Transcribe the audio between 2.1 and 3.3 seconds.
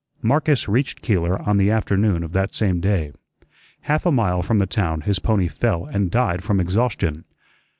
of that same day.